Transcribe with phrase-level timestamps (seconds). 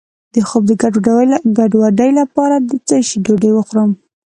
[0.33, 0.71] د خوب د
[1.57, 3.91] ګډوډۍ لپاره د څه شي ډوډۍ وخورم؟